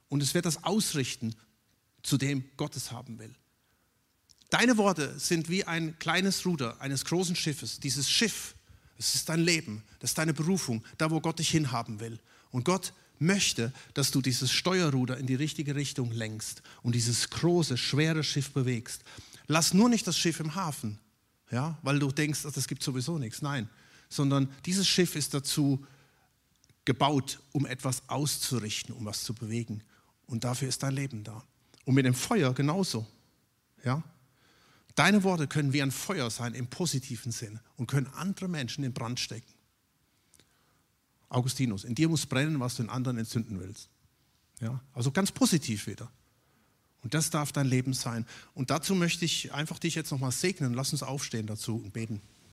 [0.10, 1.36] Und es wird das ausrichten,
[2.04, 3.34] zu dem Gott es haben will.
[4.50, 7.80] Deine Worte sind wie ein kleines Ruder eines großen Schiffes.
[7.80, 8.56] Dieses Schiff,
[8.98, 12.20] es ist dein Leben, das ist deine Berufung, da wo Gott dich hinhaben will.
[12.52, 17.78] Und Gott möchte, dass du dieses Steuerruder in die richtige Richtung lenkst und dieses große,
[17.78, 19.04] schwere Schiff bewegst.
[19.48, 21.00] Lass nur nicht das Schiff im Hafen,
[21.52, 23.42] ja, weil du denkst, das gibt sowieso nichts.
[23.42, 23.70] Nein,
[24.10, 25.86] sondern dieses Schiff ist dazu
[26.86, 29.84] gebaut, um etwas auszurichten, um was zu bewegen.
[30.26, 31.44] Und dafür ist dein Leben da.
[31.86, 33.08] Und mit dem Feuer genauso.
[33.84, 34.04] Ja?
[34.96, 38.94] Deine Worte können wie ein Feuer sein im positiven Sinn und können andere Menschen in
[38.94, 39.54] Brand stecken.
[41.30, 43.90] Augustinus, in dir muss brennen, was du in anderen entzünden willst.
[44.60, 44.82] Ja?
[44.94, 46.12] Also ganz positiv wieder.
[47.04, 48.26] Und das darf dein Leben sein.
[48.54, 50.74] Und dazu möchte ich einfach dich jetzt nochmal segnen.
[50.74, 52.22] Lass uns aufstehen dazu und beten.